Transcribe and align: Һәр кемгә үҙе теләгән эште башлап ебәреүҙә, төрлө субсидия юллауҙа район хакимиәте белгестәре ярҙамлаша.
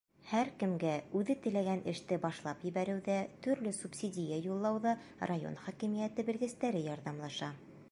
Һәр 0.27 0.47
кемгә 0.61 0.93
үҙе 1.19 1.35
теләгән 1.43 1.83
эште 1.91 2.17
башлап 2.23 2.63
ебәреүҙә, 2.69 3.19
төрлө 3.47 3.75
субсидия 3.81 4.41
юллауҙа 4.47 4.97
район 5.33 5.63
хакимиәте 5.67 6.29
белгестәре 6.31 6.85
ярҙамлаша. 6.91 7.55